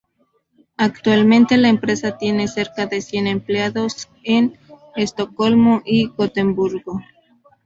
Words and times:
Actualmente 0.77 1.57
la 1.57 1.69
empresa 1.69 2.17
tiene 2.17 2.47
cerca 2.47 2.87
de 2.87 3.01
cien 3.01 3.27
empleados 3.27 4.09
en 4.23 4.57
Estocolmo 4.95 5.83
y 5.85 6.07
Gotemburgo. 6.07 7.01